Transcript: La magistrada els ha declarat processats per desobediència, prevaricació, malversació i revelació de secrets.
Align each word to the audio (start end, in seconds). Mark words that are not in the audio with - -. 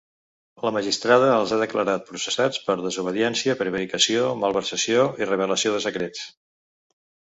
La 0.67 0.69
magistrada 0.77 1.27
els 1.33 1.53
ha 1.57 1.59
declarat 1.65 2.09
processats 2.09 2.65
per 2.71 2.77
desobediència, 2.87 3.59
prevaricació, 3.63 4.27
malversació 4.49 5.09
i 5.25 5.33
revelació 5.35 5.79
de 5.79 5.89
secrets. 5.91 6.31